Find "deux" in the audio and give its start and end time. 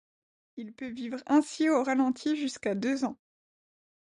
2.73-3.05